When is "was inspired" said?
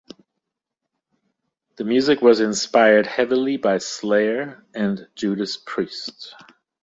2.23-3.05